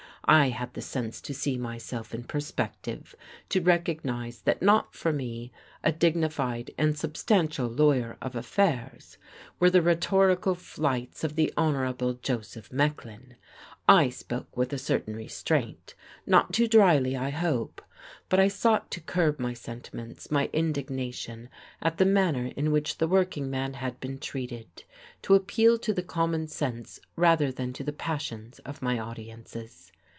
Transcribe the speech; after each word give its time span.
I 0.25 0.49
had 0.49 0.75
the 0.75 0.81
sense 0.81 1.19
to 1.21 1.33
see 1.33 1.57
myself 1.57 2.13
in 2.13 2.23
perspective; 2.23 3.15
to 3.49 3.59
recognize 3.59 4.39
that 4.41 4.61
not 4.61 4.93
for 4.93 5.11
me, 5.11 5.51
a 5.83 5.91
dignified 5.91 6.71
and 6.77 6.97
substantial 6.97 7.67
lawyer 7.67 8.15
of 8.21 8.35
affairs, 8.37 9.17
were 9.59 9.71
the 9.71 9.81
rhetorical 9.81 10.55
flights 10.55 11.25
of 11.25 11.35
the 11.35 11.51
Hon. 11.57 12.17
Joseph 12.21 12.69
Mecklin. 12.71 13.35
I 13.89 14.07
spoke 14.07 14.55
with 14.55 14.71
a 14.71 14.77
certain 14.77 15.17
restraint. 15.17 15.95
Not 16.25 16.53
too 16.53 16.67
dryly, 16.67 17.17
I 17.17 17.31
hope. 17.31 17.81
But 18.29 18.39
I 18.39 18.47
sought 18.47 18.89
to 18.91 19.01
curb 19.01 19.37
my 19.37 19.53
sentiments, 19.53 20.31
my 20.31 20.49
indignation, 20.53 21.49
at 21.81 21.97
the 21.97 22.05
manner 22.05 22.53
in 22.55 22.71
which 22.71 22.99
the 22.99 23.07
working 23.07 23.49
man 23.49 23.73
had 23.73 23.99
been 23.99 24.17
treated; 24.17 24.85
to 25.23 25.35
appeal 25.35 25.77
to 25.79 25.93
the 25.93 26.03
common 26.03 26.47
sense 26.47 27.01
rather 27.17 27.51
than 27.51 27.73
to 27.73 27.83
the 27.83 27.91
passions 27.91 28.59
of 28.59 28.81
my 28.81 28.97
audiences. 28.97 29.91